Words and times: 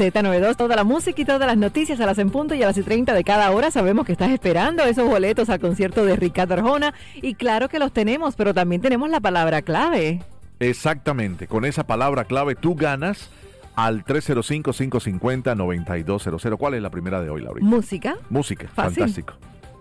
Z92, 0.00 0.56
toda 0.56 0.76
la 0.76 0.84
música 0.84 1.20
y 1.20 1.26
todas 1.26 1.46
las 1.46 1.58
noticias 1.58 2.00
a 2.00 2.06
las 2.06 2.16
en 2.18 2.30
punto 2.30 2.54
y 2.54 2.62
a 2.62 2.66
las 2.66 2.78
y 2.78 2.82
30 2.82 3.12
de 3.12 3.22
cada 3.22 3.50
hora. 3.50 3.70
Sabemos 3.70 4.06
que 4.06 4.12
estás 4.12 4.30
esperando 4.30 4.82
esos 4.84 5.06
boletos 5.06 5.50
al 5.50 5.60
concierto 5.60 6.06
de 6.06 6.16
Ricardo 6.16 6.54
Arjona 6.54 6.94
y 7.16 7.34
claro 7.34 7.68
que 7.68 7.78
los 7.78 7.92
tenemos, 7.92 8.34
pero 8.34 8.54
también 8.54 8.80
tenemos 8.80 9.10
la 9.10 9.20
palabra 9.20 9.60
clave. 9.60 10.22
Exactamente, 10.58 11.46
con 11.46 11.66
esa 11.66 11.86
palabra 11.86 12.24
clave 12.24 12.54
tú 12.54 12.74
ganas 12.74 13.28
al 13.76 14.04
305-550-9200. 14.04 16.56
¿Cuál 16.56 16.74
es 16.74 16.82
la 16.82 16.90
primera 16.90 17.20
de 17.20 17.28
hoy, 17.30 17.42
Laurita? 17.42 17.66
Música. 17.66 18.16
Música, 18.30 18.68
Fácil. 18.68 18.94
fantástico, 18.94 19.34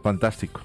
fantástico. 0.03 0.61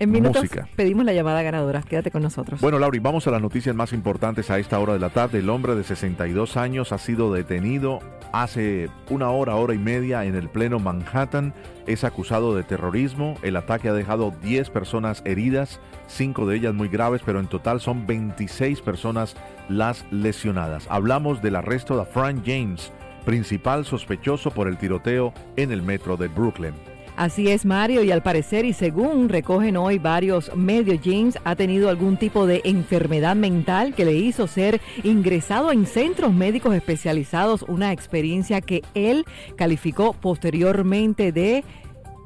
En 0.00 0.10
minutos 0.10 0.42
Música. 0.42 0.66
pedimos 0.76 1.04
la 1.04 1.12
llamada 1.12 1.42
ganadora. 1.42 1.82
Quédate 1.82 2.10
con 2.10 2.22
nosotros. 2.22 2.58
Bueno, 2.62 2.78
Lauri, 2.78 3.00
vamos 3.00 3.26
a 3.26 3.30
las 3.30 3.42
noticias 3.42 3.76
más 3.76 3.92
importantes 3.92 4.50
a 4.50 4.58
esta 4.58 4.78
hora 4.78 4.94
de 4.94 4.98
la 4.98 5.10
tarde. 5.10 5.40
El 5.40 5.50
hombre 5.50 5.74
de 5.74 5.84
62 5.84 6.56
años 6.56 6.92
ha 6.92 6.98
sido 6.98 7.30
detenido 7.34 7.98
hace 8.32 8.88
una 9.10 9.28
hora, 9.28 9.56
hora 9.56 9.74
y 9.74 9.78
media 9.78 10.24
en 10.24 10.36
el 10.36 10.48
pleno 10.48 10.78
Manhattan. 10.78 11.52
Es 11.86 12.04
acusado 12.04 12.54
de 12.56 12.62
terrorismo. 12.62 13.34
El 13.42 13.56
ataque 13.56 13.90
ha 13.90 13.92
dejado 13.92 14.32
10 14.42 14.70
personas 14.70 15.22
heridas, 15.26 15.80
5 16.06 16.46
de 16.46 16.56
ellas 16.56 16.72
muy 16.72 16.88
graves, 16.88 17.20
pero 17.22 17.38
en 17.38 17.48
total 17.48 17.78
son 17.80 18.06
26 18.06 18.80
personas 18.80 19.36
las 19.68 20.10
lesionadas. 20.10 20.86
Hablamos 20.88 21.42
del 21.42 21.56
arresto 21.56 21.98
de 21.98 22.06
Frank 22.06 22.42
James, 22.46 22.90
principal 23.26 23.84
sospechoso 23.84 24.50
por 24.50 24.66
el 24.66 24.78
tiroteo 24.78 25.34
en 25.56 25.72
el 25.72 25.82
metro 25.82 26.16
de 26.16 26.28
Brooklyn. 26.28 26.72
Así 27.20 27.50
es, 27.50 27.66
Mario, 27.66 28.02
y 28.02 28.12
al 28.12 28.22
parecer, 28.22 28.64
y 28.64 28.72
según 28.72 29.28
recogen 29.28 29.76
hoy 29.76 29.98
varios 29.98 30.56
medios, 30.56 31.00
James 31.04 31.38
ha 31.44 31.54
tenido 31.54 31.90
algún 31.90 32.16
tipo 32.16 32.46
de 32.46 32.62
enfermedad 32.64 33.36
mental 33.36 33.94
que 33.94 34.06
le 34.06 34.14
hizo 34.14 34.46
ser 34.46 34.80
ingresado 35.04 35.70
en 35.70 35.84
centros 35.84 36.32
médicos 36.32 36.74
especializados, 36.74 37.62
una 37.68 37.92
experiencia 37.92 38.62
que 38.62 38.80
él 38.94 39.26
calificó 39.58 40.14
posteriormente 40.14 41.30
de 41.30 41.62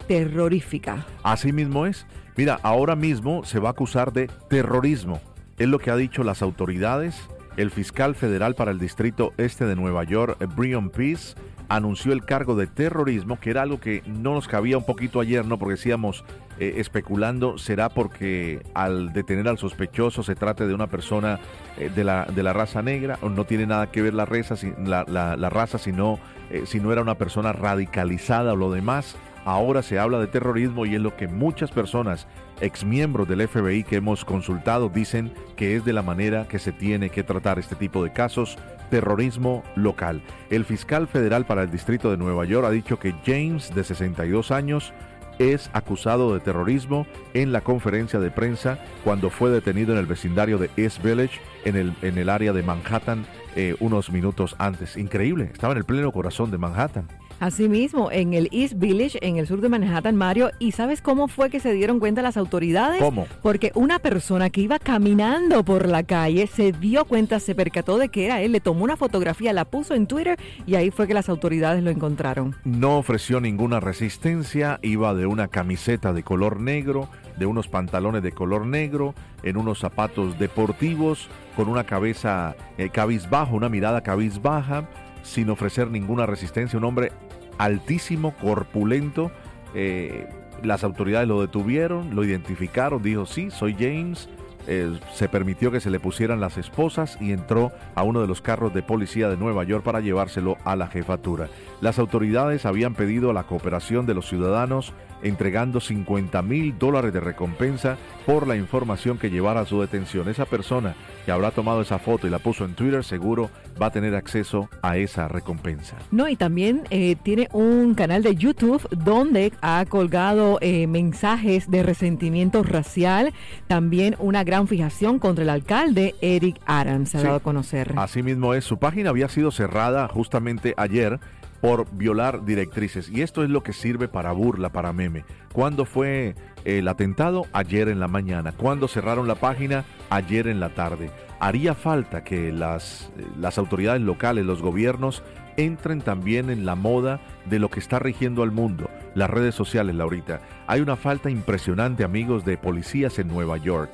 terrorífica. 0.06 1.04
Así 1.24 1.50
mismo 1.50 1.86
es. 1.86 2.06
Mira, 2.36 2.60
ahora 2.62 2.94
mismo 2.94 3.44
se 3.44 3.58
va 3.58 3.70
a 3.70 3.72
acusar 3.72 4.12
de 4.12 4.30
terrorismo. 4.48 5.20
Es 5.58 5.66
lo 5.66 5.80
que 5.80 5.90
ha 5.90 5.96
dicho 5.96 6.22
las 6.22 6.40
autoridades. 6.40 7.16
El 7.56 7.72
fiscal 7.72 8.14
federal 8.14 8.54
para 8.54 8.70
el 8.70 8.78
distrito 8.78 9.32
este 9.38 9.64
de 9.64 9.74
Nueva 9.74 10.04
York, 10.04 10.38
Brian 10.54 10.88
Peace, 10.88 11.34
anunció 11.68 12.12
el 12.12 12.24
cargo 12.24 12.54
de 12.56 12.66
terrorismo, 12.66 13.38
que 13.40 13.50
era 13.50 13.62
algo 13.62 13.80
que 13.80 14.02
no 14.06 14.34
nos 14.34 14.48
cabía 14.48 14.76
un 14.78 14.84
poquito 14.86 15.20
ayer, 15.20 15.44
¿no? 15.44 15.58
Porque 15.58 15.72
decíamos, 15.76 16.24
eh, 16.58 16.74
especulando, 16.76 17.58
será 17.58 17.88
porque 17.88 18.62
al 18.74 19.12
detener 19.12 19.48
al 19.48 19.58
sospechoso 19.58 20.22
se 20.22 20.34
trate 20.34 20.66
de 20.66 20.74
una 20.74 20.86
persona 20.86 21.40
eh, 21.78 21.90
de, 21.94 22.04
la, 22.04 22.26
de 22.26 22.42
la 22.42 22.52
raza 22.52 22.82
negra, 22.82 23.18
o 23.22 23.28
no 23.28 23.44
tiene 23.44 23.66
nada 23.66 23.90
que 23.90 24.02
ver 24.02 24.14
la 24.14 24.24
raza, 24.24 24.56
si- 24.56 24.72
la, 24.84 25.04
la- 25.08 25.36
raza 25.50 25.78
sino, 25.78 26.18
eh, 26.50 26.62
si 26.66 26.80
no 26.80 26.92
era 26.92 27.02
una 27.02 27.16
persona 27.16 27.52
radicalizada 27.52 28.52
o 28.52 28.56
lo 28.56 28.70
demás. 28.70 29.16
Ahora 29.44 29.82
se 29.82 29.98
habla 29.98 30.18
de 30.18 30.26
terrorismo 30.26 30.86
y 30.86 30.94
es 30.94 31.00
lo 31.00 31.16
que 31.16 31.28
muchas 31.28 31.70
personas, 31.70 32.26
exmiembros 32.60 33.28
del 33.28 33.46
FBI 33.46 33.84
que 33.84 33.96
hemos 33.96 34.24
consultado, 34.24 34.88
dicen 34.88 35.32
que 35.56 35.76
es 35.76 35.84
de 35.84 35.92
la 35.92 36.02
manera 36.02 36.46
que 36.48 36.58
se 36.58 36.72
tiene 36.72 37.10
que 37.10 37.22
tratar 37.22 37.58
este 37.58 37.76
tipo 37.76 38.02
de 38.02 38.12
casos, 38.12 38.56
terrorismo 38.90 39.62
local. 39.76 40.22
El 40.50 40.64
fiscal 40.64 41.08
federal 41.08 41.44
para 41.44 41.62
el 41.62 41.70
Distrito 41.70 42.10
de 42.10 42.16
Nueva 42.16 42.44
York 42.44 42.66
ha 42.66 42.70
dicho 42.70 42.98
que 42.98 43.14
James, 43.26 43.74
de 43.74 43.84
62 43.84 44.50
años, 44.50 44.92
es 45.38 45.70
acusado 45.72 46.32
de 46.32 46.40
terrorismo 46.40 47.06
en 47.34 47.52
la 47.52 47.60
conferencia 47.60 48.20
de 48.20 48.30
prensa 48.30 48.78
cuando 49.02 49.30
fue 49.30 49.50
detenido 49.50 49.92
en 49.92 49.98
el 49.98 50.06
vecindario 50.06 50.58
de 50.58 50.70
East 50.76 51.02
Village, 51.02 51.40
en 51.64 51.76
el, 51.76 51.94
en 52.02 52.18
el 52.18 52.28
área 52.28 52.52
de 52.52 52.62
Manhattan, 52.62 53.26
eh, 53.56 53.74
unos 53.80 54.10
minutos 54.10 54.54
antes. 54.58 54.96
Increíble, 54.96 55.50
estaba 55.52 55.72
en 55.72 55.78
el 55.78 55.84
pleno 55.84 56.12
corazón 56.12 56.50
de 56.50 56.58
Manhattan. 56.58 57.08
Asimismo, 57.40 58.10
en 58.10 58.34
el 58.34 58.48
East 58.52 58.74
Village, 58.76 59.18
en 59.20 59.36
el 59.36 59.46
sur 59.46 59.60
de 59.60 59.68
Manhattan, 59.68 60.16
Mario, 60.16 60.50
¿y 60.58 60.72
sabes 60.72 61.02
cómo 61.02 61.28
fue 61.28 61.50
que 61.50 61.60
se 61.60 61.72
dieron 61.72 61.98
cuenta 61.98 62.22
las 62.22 62.36
autoridades? 62.36 63.00
¿Cómo? 63.00 63.26
Porque 63.42 63.72
una 63.74 63.98
persona 63.98 64.50
que 64.50 64.60
iba 64.60 64.78
caminando 64.78 65.64
por 65.64 65.88
la 65.88 66.02
calle 66.02 66.46
se 66.46 66.72
dio 66.72 67.04
cuenta, 67.04 67.40
se 67.40 67.54
percató 67.54 67.98
de 67.98 68.08
que 68.08 68.26
era 68.26 68.40
él, 68.40 68.52
le 68.52 68.60
tomó 68.60 68.84
una 68.84 68.96
fotografía, 68.96 69.52
la 69.52 69.64
puso 69.64 69.94
en 69.94 70.06
Twitter 70.06 70.38
y 70.66 70.76
ahí 70.76 70.90
fue 70.90 71.06
que 71.06 71.14
las 71.14 71.28
autoridades 71.28 71.82
lo 71.82 71.90
encontraron. 71.90 72.54
No 72.64 72.98
ofreció 72.98 73.40
ninguna 73.40 73.80
resistencia, 73.80 74.78
iba 74.82 75.14
de 75.14 75.26
una 75.26 75.48
camiseta 75.48 76.12
de 76.12 76.22
color 76.22 76.60
negro, 76.60 77.08
de 77.36 77.46
unos 77.46 77.68
pantalones 77.68 78.22
de 78.22 78.32
color 78.32 78.66
negro, 78.66 79.14
en 79.42 79.56
unos 79.56 79.78
zapatos 79.80 80.38
deportivos, 80.38 81.28
con 81.56 81.68
una 81.68 81.84
cabeza 81.84 82.56
eh, 82.78 82.90
cabizbaja, 82.90 83.52
una 83.52 83.68
mirada 83.68 84.02
cabizbaja, 84.02 84.88
sin 85.24 85.50
ofrecer 85.50 85.90
ninguna 85.90 86.26
resistencia. 86.26 86.78
Un 86.78 86.84
hombre 86.84 87.10
altísimo, 87.58 88.34
corpulento. 88.36 89.32
eh, 89.74 90.28
las 90.62 90.84
autoridades 90.84 91.26
lo 91.28 91.40
detuvieron, 91.40 92.14
lo 92.14 92.24
identificaron, 92.24 93.02
dijo, 93.02 93.26
sí, 93.26 93.50
soy 93.50 93.74
James. 93.74 94.28
Eh, 94.66 94.98
se 95.12 95.28
permitió 95.28 95.70
que 95.70 95.80
se 95.80 95.90
le 95.90 96.00
pusieran 96.00 96.40
las 96.40 96.56
esposas 96.56 97.18
y 97.20 97.32
entró 97.32 97.72
a 97.94 98.02
uno 98.02 98.20
de 98.20 98.26
los 98.26 98.40
carros 98.40 98.72
de 98.72 98.82
policía 98.82 99.28
de 99.28 99.36
Nueva 99.36 99.64
York 99.64 99.84
para 99.84 100.00
llevárselo 100.00 100.56
a 100.64 100.76
la 100.76 100.86
jefatura. 100.86 101.48
Las 101.80 101.98
autoridades 101.98 102.64
habían 102.64 102.94
pedido 102.94 103.32
la 103.32 103.44
cooperación 103.44 104.06
de 104.06 104.14
los 104.14 104.28
ciudadanos 104.28 104.94
entregando 105.24 105.80
50 105.80 106.42
mil 106.42 106.78
dólares 106.78 107.12
de 107.12 107.20
recompensa 107.20 107.96
por 108.26 108.46
la 108.46 108.56
información 108.56 109.18
que 109.18 109.30
llevara 109.30 109.60
a 109.60 109.66
su 109.66 109.80
detención. 109.80 110.28
Esa 110.28 110.44
persona 110.44 110.94
que 111.24 111.32
habrá 111.32 111.50
tomado 111.50 111.80
esa 111.80 111.98
foto 111.98 112.26
y 112.26 112.30
la 112.30 112.38
puso 112.38 112.64
en 112.64 112.74
Twitter 112.74 113.02
seguro 113.02 113.50
va 113.80 113.86
a 113.86 113.90
tener 113.90 114.14
acceso 114.14 114.68
a 114.82 114.96
esa 114.98 115.26
recompensa. 115.26 115.96
No, 116.10 116.28
y 116.28 116.36
también 116.36 116.82
eh, 116.90 117.16
tiene 117.22 117.48
un 117.52 117.94
canal 117.94 118.22
de 118.22 118.36
YouTube 118.36 118.86
donde 118.90 119.52
ha 119.62 119.84
colgado 119.88 120.58
eh, 120.60 120.86
mensajes 120.86 121.70
de 121.70 121.82
resentimiento 121.82 122.62
racial, 122.62 123.32
también 123.66 124.16
una 124.18 124.44
gran 124.44 124.53
fijación 124.66 125.18
contra 125.18 125.42
el 125.44 125.50
alcalde 125.50 126.14
Eric 126.20 126.56
Adams, 126.66 127.10
se 127.10 127.18
ha 127.18 127.20
Sí. 127.20 127.26
dado 127.26 127.38
a 127.38 127.42
conocer. 127.42 127.92
Asimismo 127.96 128.54
es, 128.54 128.64
su 128.64 128.78
página 128.78 129.10
había 129.10 129.28
sido 129.28 129.50
cerrada 129.50 130.08
justamente 130.08 130.74
ayer 130.76 131.18
por 131.60 131.86
violar 131.92 132.44
directrices 132.44 133.08
y 133.08 133.22
esto 133.22 133.42
es 133.42 133.50
lo 133.50 133.62
que 133.62 133.72
sirve 133.72 134.06
para 134.08 134.32
burla, 134.32 134.70
para 134.70 134.92
meme. 134.92 135.24
¿Cuándo 135.52 135.84
fue 135.86 136.34
el 136.64 136.86
atentado? 136.88 137.46
Ayer 137.52 137.88
en 137.88 138.00
la 138.00 138.08
mañana. 138.08 138.52
¿Cuándo 138.52 138.86
cerraron 138.88 139.26
la 139.28 139.34
página? 139.36 139.84
Ayer 140.10 140.46
en 140.48 140.60
la 140.60 140.70
tarde. 140.74 141.10
Haría 141.40 141.74
falta 141.74 142.22
que 142.24 142.52
las, 142.52 143.10
las 143.38 143.56
autoridades 143.58 144.02
locales, 144.02 144.44
los 144.44 144.60
gobiernos, 144.62 145.22
entren 145.56 146.00
también 146.00 146.50
en 146.50 146.66
la 146.66 146.74
moda 146.74 147.20
de 147.46 147.58
lo 147.58 147.70
que 147.70 147.78
está 147.80 147.98
rigiendo 147.98 148.42
al 148.42 148.50
mundo, 148.50 148.90
las 149.14 149.30
redes 149.30 149.54
sociales, 149.54 149.94
Laurita. 149.94 150.40
Hay 150.66 150.80
una 150.80 150.96
falta 150.96 151.30
impresionante, 151.30 152.02
amigos, 152.02 152.44
de 152.44 152.56
policías 152.58 153.18
en 153.18 153.28
Nueva 153.28 153.56
York, 153.56 153.92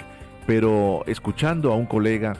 pero 0.50 1.04
escuchando 1.06 1.72
a 1.72 1.76
un 1.76 1.86
colega 1.86 2.32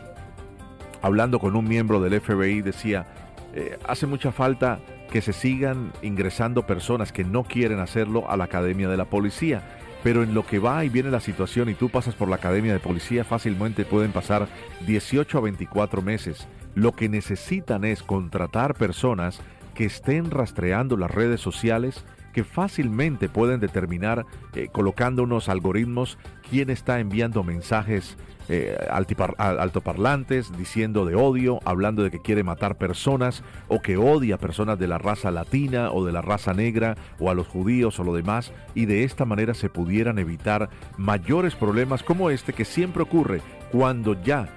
hablando 1.01 1.39
con 1.39 1.55
un 1.55 1.69
miembro 1.69 2.01
del 2.01 2.21
FBI, 2.21 2.61
decía, 2.61 3.07
eh, 3.55 3.79
hace 3.87 4.09
mucha 4.09 4.33
falta 4.33 4.81
que 5.13 5.23
se 5.23 5.33
sigan 5.33 5.93
ingresando 6.03 6.67
personas 6.67 7.13
que 7.13 7.23
no 7.23 7.45
quieren 7.45 7.79
hacerlo 7.79 8.29
a 8.29 8.37
la 8.37 8.43
Academia 8.43 8.89
de 8.89 8.97
la 8.97 9.05
Policía. 9.05 9.63
Pero 10.03 10.25
en 10.25 10.35
lo 10.35 10.45
que 10.45 10.59
va 10.59 10.85
y 10.85 10.89
viene 10.89 11.13
la 11.13 11.21
situación 11.21 11.69
y 11.69 11.75
tú 11.75 11.89
pasas 11.89 12.17
por 12.17 12.29
la 12.29 12.35
Academia 12.35 12.73
de 12.73 12.81
Policía, 12.81 13.23
fácilmente 13.23 13.85
pueden 13.85 14.11
pasar 14.11 14.49
18 14.89 15.39
a 15.39 15.43
24 15.43 16.03
meses. 16.03 16.49
Lo 16.75 16.91
que 16.91 17.09
necesitan 17.09 17.85
es 17.85 18.03
contratar 18.03 18.75
personas 18.75 19.39
que 19.73 19.85
estén 19.85 20.33
rastreando 20.33 20.97
las 20.97 21.13
redes 21.13 21.41
sociales, 21.41 22.05
que 22.33 22.45
fácilmente 22.45 23.29
pueden 23.29 23.61
determinar, 23.61 24.27
eh, 24.55 24.69
colocando 24.73 25.23
unos 25.23 25.49
algoritmos, 25.49 26.19
quién 26.49 26.71
está 26.71 27.01
enviando 27.01 27.43
mensajes 27.43 28.17
eh, 28.53 28.77
altoparlantes, 28.89 30.51
diciendo 30.59 31.05
de 31.05 31.15
odio, 31.15 31.61
hablando 31.65 32.03
de 32.03 32.11
que 32.11 32.21
quiere 32.21 32.43
matar 32.43 32.79
personas 32.79 33.45
o 33.69 33.81
que 33.81 33.97
odia 33.97 34.35
a 34.35 34.39
personas 34.39 34.77
de 34.77 34.89
la 34.89 34.99
raza 34.99 35.31
latina 35.31 35.93
o 35.93 36.05
de 36.05 36.11
la 36.11 36.21
raza 36.21 36.53
negra 36.53 36.97
o 37.21 37.31
a 37.31 37.35
los 37.35 37.47
judíos 37.47 38.01
o 38.01 38.05
lo 38.05 38.13
demás, 38.13 38.53
y 38.75 38.87
de 38.87 39.05
esta 39.05 39.25
manera 39.25 39.55
se 39.55 39.69
pudieran 39.69 40.19
evitar 40.19 40.69
mayores 40.97 41.55
problemas 41.55 42.03
como 42.03 42.29
este 42.31 42.53
que 42.53 42.65
siempre 42.65 43.05
ocurre 43.05 43.41
cuando 43.71 44.21
ya 44.21 44.49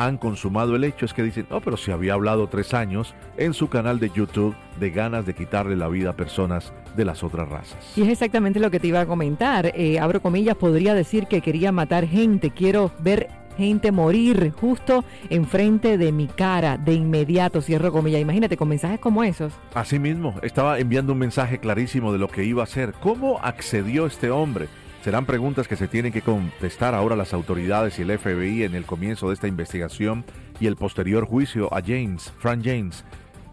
han 0.00 0.16
consumado 0.16 0.76
el 0.76 0.84
hecho 0.84 1.04
es 1.04 1.12
que 1.12 1.22
dicen, 1.22 1.46
no, 1.50 1.60
pero 1.60 1.76
si 1.76 1.90
había 1.90 2.14
hablado 2.14 2.48
tres 2.48 2.72
años 2.72 3.14
en 3.36 3.52
su 3.52 3.68
canal 3.68 4.00
de 4.00 4.08
YouTube 4.08 4.56
de 4.78 4.90
ganas 4.90 5.26
de 5.26 5.34
quitarle 5.34 5.76
la 5.76 5.88
vida 5.88 6.10
a 6.10 6.12
personas 6.14 6.72
de 6.96 7.04
las 7.04 7.22
otras 7.22 7.46
razas. 7.50 7.92
Y 7.96 8.02
es 8.02 8.08
exactamente 8.08 8.60
lo 8.60 8.70
que 8.70 8.80
te 8.80 8.86
iba 8.86 9.02
a 9.02 9.06
comentar. 9.06 9.72
Eh, 9.74 10.00
abro 10.00 10.22
comillas, 10.22 10.56
podría 10.56 10.94
decir 10.94 11.26
que 11.26 11.42
quería 11.42 11.70
matar 11.70 12.06
gente. 12.06 12.50
Quiero 12.50 12.90
ver 13.00 13.28
gente 13.58 13.92
morir 13.92 14.54
justo 14.58 15.04
enfrente 15.28 15.98
de 15.98 16.12
mi 16.12 16.28
cara, 16.28 16.78
de 16.78 16.94
inmediato, 16.94 17.60
cierro 17.60 17.92
comillas. 17.92 18.22
Imagínate, 18.22 18.56
con 18.56 18.68
mensajes 18.68 19.00
como 19.00 19.22
esos. 19.22 19.52
Asimismo, 19.74 20.34
estaba 20.42 20.78
enviando 20.78 21.12
un 21.12 21.18
mensaje 21.18 21.58
clarísimo 21.58 22.10
de 22.10 22.18
lo 22.18 22.28
que 22.28 22.44
iba 22.44 22.62
a 22.62 22.64
hacer. 22.64 22.94
¿Cómo 23.00 23.38
accedió 23.42 24.06
este 24.06 24.30
hombre? 24.30 24.68
Serán 25.02 25.24
preguntas 25.24 25.66
que 25.66 25.76
se 25.76 25.88
tienen 25.88 26.12
que 26.12 26.20
contestar 26.20 26.94
ahora 26.94 27.16
las 27.16 27.32
autoridades 27.32 27.98
y 27.98 28.02
el 28.02 28.18
FBI 28.18 28.64
en 28.64 28.74
el 28.74 28.84
comienzo 28.84 29.28
de 29.28 29.34
esta 29.34 29.48
investigación 29.48 30.26
y 30.60 30.66
el 30.66 30.76
posterior 30.76 31.24
juicio 31.24 31.72
a 31.72 31.80
James, 31.80 32.34
Frank 32.38 32.60
James. 32.62 33.04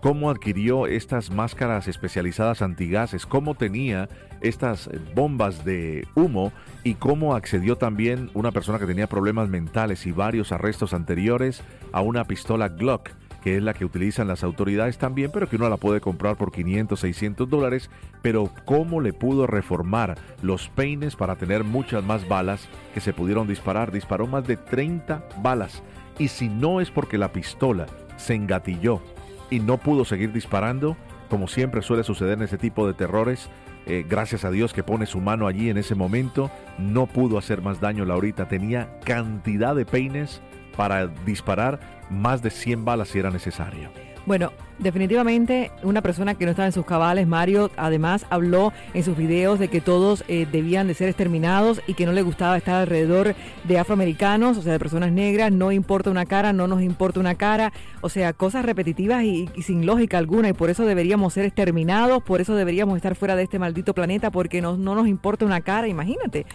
¿Cómo 0.02 0.30
adquirió 0.30 0.88
estas 0.88 1.32
máscaras 1.32 1.88
especializadas 1.88 2.62
antigases? 2.62 3.26
¿Cómo 3.26 3.56
tenía 3.56 4.10
estas 4.42 4.90
bombas 5.16 5.64
de 5.64 6.06
humo? 6.16 6.52
¿Y 6.84 6.96
cómo 6.96 7.34
accedió 7.34 7.78
también 7.78 8.30
una 8.34 8.52
persona 8.52 8.78
que 8.78 8.86
tenía 8.86 9.08
problemas 9.08 9.48
mentales 9.48 10.06
y 10.06 10.12
varios 10.12 10.52
arrestos 10.52 10.94
anteriores 10.94 11.64
a 11.94 12.02
una 12.02 12.26
pistola 12.26 12.68
Glock? 12.68 13.10
Que 13.44 13.58
es 13.58 13.64
la 13.64 13.74
que 13.74 13.86
utilizan 13.86 14.28
las 14.28 14.44
autoridades 14.44 14.98
también, 14.98 15.32
pero 15.32 15.48
que 15.48 15.56
uno 15.56 15.70
la 15.70 15.78
puede 15.78 16.02
comprar 16.02 16.36
por 16.36 16.52
500, 16.52 17.00
600 17.00 17.50
dólares, 17.50 17.90
pero 18.22 18.52
cómo 18.66 19.02
le 19.02 19.14
pudo 19.14 19.48
reformar 19.48 20.18
los 20.42 20.70
peines 20.70 21.16
para 21.16 21.36
tener 21.36 21.64
muchas 21.64 22.04
más 22.04 22.28
balas 22.28 22.68
que 22.94 23.00
se 23.00 23.14
pudieron 23.14 23.48
disparar. 23.48 23.92
Disparó 23.92 24.28
más 24.28 24.46
de 24.48 24.58
30 24.58 25.24
balas. 25.42 25.84
Y 26.20 26.30
si 26.30 26.50
no 26.50 26.82
es 26.82 26.92
porque 26.92 27.18
la 27.18 27.32
pistola 27.32 27.86
se 28.18 28.34
engatilló 28.34 29.02
y 29.50 29.60
no 29.60 29.78
pudo 29.78 30.04
seguir 30.04 30.32
disparando, 30.34 30.98
como 31.30 31.48
siempre 31.48 31.82
suele 31.82 32.04
suceder 32.04 32.34
en 32.34 32.44
ese 32.44 32.58
tipo 32.58 32.88
de 32.88 32.94
terrores, 32.94 33.50
eh, 33.86 34.06
gracias 34.08 34.44
a 34.44 34.52
Dios 34.52 34.74
que 34.74 34.84
pone 34.84 35.06
su 35.06 35.22
mano 35.22 35.48
allí 35.48 35.70
en 35.70 35.78
ese 35.78 35.96
momento, 35.96 36.52
no 36.78 37.06
pudo 37.06 37.38
hacer 37.38 37.62
más 37.62 37.80
daño 37.80 38.04
Laurita, 38.04 38.48
tenía 38.48 39.00
cantidad 39.06 39.76
de 39.76 39.86
peines 39.86 40.42
para 40.78 41.08
disparar 41.08 41.80
más 42.10 42.42
de 42.42 42.50
100 42.50 42.86
balas 42.86 43.10
si 43.10 43.20
era 43.20 43.32
necesario. 43.32 43.90
Bueno, 44.28 44.52
definitivamente 44.78 45.72
una 45.84 46.02
persona 46.02 46.36
que 46.36 46.44
no 46.44 46.52
estaba 46.52 46.66
en 46.66 46.74
sus 46.74 46.86
cabales, 46.86 47.28
Mario, 47.28 47.72
además 47.78 48.26
habló 48.30 48.74
en 48.94 49.06
sus 49.06 49.16
videos 49.16 49.58
de 49.58 49.70
que 49.70 49.80
todos 49.80 50.26
eh, 50.28 50.46
debían 50.52 50.88
de 50.88 50.96
ser 50.96 51.08
exterminados 51.08 51.82
y 51.88 51.94
que 51.94 52.06
no 52.06 52.12
le 52.12 52.24
gustaba 52.24 52.58
estar 52.58 52.76
alrededor 52.76 53.36
de 53.64 53.80
afroamericanos, 53.80 54.58
o 54.58 54.62
sea, 54.62 54.74
de 54.74 54.80
personas 54.80 55.14
negras, 55.14 55.54
no 55.54 55.72
importa 55.72 56.10
una 56.10 56.26
cara, 56.26 56.52
no 56.52 56.68
nos 56.68 56.82
importa 56.82 57.22
una 57.22 57.36
cara, 57.36 57.72
o 58.02 58.10
sea, 58.10 58.34
cosas 58.34 58.66
repetitivas 58.66 59.24
y, 59.24 59.50
sin 59.62 59.86
lógica 59.86 60.18
alguna 60.18 60.50
y 60.50 60.54
por 60.54 60.70
eso 60.70 60.86
deberíamos 60.86 61.34
ser 61.34 61.46
exterminados, 61.46 62.22
por 62.22 62.42
eso 62.42 62.54
deberíamos 62.54 62.98
estar 62.98 63.16
fuera 63.16 63.38
de 63.38 63.44
este 63.44 63.60
maldito 63.60 63.94
planeta 63.94 64.30
porque 64.30 64.62
no, 64.62 64.76
no 64.76 64.94
nos 64.94 65.08
importa 65.08 65.46
una 65.46 65.62
cara, 65.62 65.88
imagínate. 65.88 66.46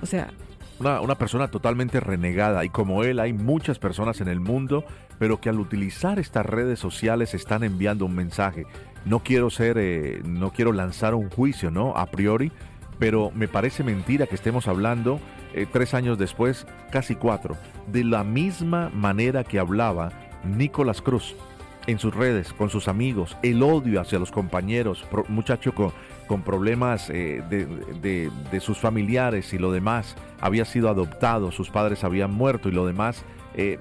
O 0.00 0.06
sea, 0.06 0.28
una, 0.78 1.00
una, 1.00 1.14
persona 1.16 1.48
totalmente 1.48 2.00
renegada 2.00 2.64
y 2.64 2.68
como 2.68 3.02
él 3.04 3.20
hay 3.20 3.32
muchas 3.32 3.78
personas 3.78 4.20
en 4.20 4.28
el 4.28 4.40
mundo, 4.40 4.84
pero 5.18 5.40
que 5.40 5.48
al 5.48 5.60
utilizar 5.60 6.18
estas 6.18 6.46
redes 6.46 6.78
sociales 6.78 7.34
están 7.34 7.64
enviando 7.64 8.04
un 8.04 8.14
mensaje. 8.14 8.66
No 9.04 9.20
quiero 9.20 9.50
ser, 9.50 9.78
eh, 9.78 10.20
no 10.24 10.50
quiero 10.50 10.72
lanzar 10.72 11.14
un 11.14 11.30
juicio, 11.30 11.70
¿no? 11.70 11.96
A 11.96 12.06
priori, 12.06 12.52
pero 12.98 13.30
me 13.34 13.48
parece 13.48 13.84
mentira 13.84 14.26
que 14.26 14.34
estemos 14.34 14.68
hablando 14.68 15.20
eh, 15.54 15.66
tres 15.70 15.94
años 15.94 16.18
después, 16.18 16.66
casi 16.90 17.14
cuatro, 17.14 17.56
de 17.86 18.04
la 18.04 18.24
misma 18.24 18.90
manera 18.90 19.44
que 19.44 19.58
hablaba 19.58 20.10
Nicolás 20.44 21.02
Cruz 21.02 21.36
en 21.86 21.98
sus 21.98 22.14
redes, 22.14 22.52
con 22.52 22.70
sus 22.70 22.88
amigos, 22.88 23.36
el 23.42 23.62
odio 23.62 24.00
hacia 24.00 24.18
los 24.18 24.30
compañeros, 24.30 25.04
muchacho 25.28 25.72
con, 25.74 25.92
problemas 26.42 27.08
eh, 27.10 27.42
de, 27.48 27.66
de, 27.66 28.30
de, 28.50 28.60
sus 28.60 28.78
familiares 28.78 29.52
y 29.52 29.58
lo 29.58 29.70
demás, 29.72 30.16
había 30.40 30.64
sido 30.64 30.88
adoptado, 30.88 31.52
sus 31.52 31.70
padres 31.70 32.04
habían 32.04 32.32
muerto 32.32 32.68
y 32.68 32.72
lo 32.72 32.86
demás, 32.86 33.24
eh, 33.54 33.78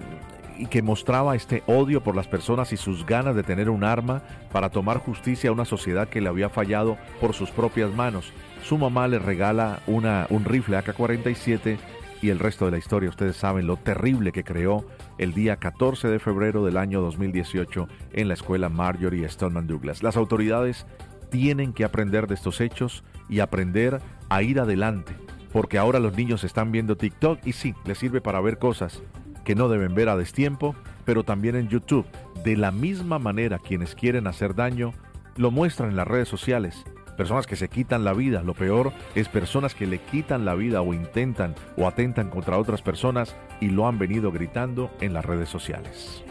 y 0.58 0.68
que 0.68 0.82
mostraba 0.82 1.36
este 1.36 1.64
odio 1.68 2.02
por 2.02 2.16
las 2.16 2.28
personas 2.28 2.72
y 2.72 2.78
sus 2.78 3.06
ganas 3.06 3.36
de 3.36 3.44
tener 3.44 3.70
un 3.70 3.84
arma 3.84 4.22
para 4.52 4.70
tomar 4.70 5.00
justicia 5.00 5.50
a 5.50 5.54
una 5.54 5.66
sociedad 5.66 6.08
que 6.08 6.22
le 6.22 6.30
había 6.30 6.50
fallado 6.50 6.98
por 7.20 7.34
sus 7.34 7.52
propias 7.52 7.94
manos. 7.94 8.32
Su 8.64 8.78
mamá 8.78 9.08
le 9.08 9.20
regala 9.20 9.80
una, 9.86 10.28
un 10.30 10.46
rifle 10.46 10.78
AK-47 10.78 11.78
y 12.26 12.32
el 12.32 12.40
resto 12.40 12.66
de 12.66 12.72
la 12.72 12.80
historia, 12.80 13.12
ustedes 13.12 13.36
saben 13.36 13.68
lo 13.68 13.78
terrible 13.78 14.32
que 14.32 14.44
creó 14.44 14.84
el 15.20 15.36
día 15.36 15.58
14 15.58 16.08
de 16.08 16.18
febrero 16.18 16.66
del 16.66 16.76
año 16.76 17.00
2018 17.02 17.88
en 18.14 18.28
la 18.28 18.34
escuela 18.34 18.68
Marjorie 18.68 19.30
Stoneman 19.30 19.68
Douglas. 19.68 20.02
Las 20.02 20.18
autoridades 20.18 20.88
tienen 21.30 21.72
que 21.72 21.84
aprender 21.84 22.26
de 22.26 22.34
estos 22.34 22.62
hechos 22.62 23.04
y 23.30 23.42
aprender 23.42 24.02
a 24.30 24.42
ir 24.42 24.60
adelante, 24.60 25.14
porque 25.54 25.78
ahora 25.78 26.00
los 26.00 26.18
niños 26.18 26.44
están 26.44 26.72
viendo 26.72 26.98
TikTok 26.98 27.46
y 27.46 27.52
sí, 27.52 27.76
les 27.86 28.00
sirve 28.00 28.22
para 28.22 28.42
ver 28.42 28.58
cosas 28.58 29.04
que 29.44 29.54
no 29.54 29.70
deben 29.70 29.94
ver 29.94 30.10
a 30.10 30.18
destiempo, 30.18 30.76
pero 31.06 31.24
también 31.24 31.56
en 31.56 31.70
YouTube. 31.70 32.08
De 32.44 32.58
la 32.58 32.72
misma 32.72 33.20
manera, 33.20 33.60
quienes 33.60 33.94
quieren 33.94 34.26
hacer 34.26 34.56
daño 34.56 34.94
lo 35.38 35.52
muestran 35.52 35.92
en 35.92 35.96
las 35.96 36.08
redes 36.08 36.28
sociales. 36.28 36.86
Personas 37.18 37.48
que 37.48 37.56
se 37.56 37.70
quitan 37.70 38.04
la 38.04 38.14
vida, 38.14 38.44
lo 38.44 38.54
peor 38.54 38.92
es 39.16 39.30
personas 39.30 39.74
que 39.74 39.88
le 39.88 40.00
quitan 40.00 40.44
la 40.44 40.56
vida 40.56 40.82
o 40.82 40.94
intentan 40.94 41.56
o 41.78 41.88
atentan 41.88 42.30
contra 42.30 42.58
otras 42.58 42.82
personas 42.82 43.36
y 43.62 43.70
lo 43.70 43.88
han 43.88 43.98
venido 43.98 44.32
gritando 44.32 44.92
en 45.00 45.14
las 45.14 45.24
redes 45.24 45.50
sociales. 45.50 46.24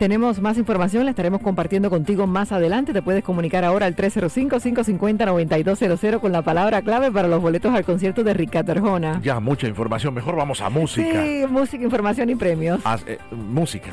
Tenemos 0.00 0.40
más 0.40 0.56
información, 0.56 1.04
la 1.04 1.10
estaremos 1.10 1.42
compartiendo 1.42 1.90
contigo 1.90 2.26
más 2.26 2.52
adelante. 2.52 2.94
Te 2.94 3.02
puedes 3.02 3.22
comunicar 3.22 3.66
ahora 3.66 3.84
al 3.84 3.94
305-550-9200 3.96 6.20
con 6.20 6.32
la 6.32 6.40
palabra 6.40 6.80
clave 6.80 7.12
para 7.12 7.28
los 7.28 7.42
boletos 7.42 7.74
al 7.74 7.84
concierto 7.84 8.24
de 8.24 8.32
Ricardo 8.32 8.72
Arjona. 8.72 9.20
Ya, 9.22 9.40
mucha 9.40 9.68
información. 9.68 10.14
Mejor 10.14 10.36
vamos 10.36 10.62
a 10.62 10.70
música. 10.70 11.22
Sí, 11.22 11.44
música, 11.50 11.84
información 11.84 12.30
y 12.30 12.34
premios. 12.34 12.80
Eh, 13.06 13.18
música. 13.30 13.90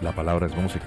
La 0.00 0.12
palabra 0.12 0.46
es 0.46 0.54
música. 0.54 0.84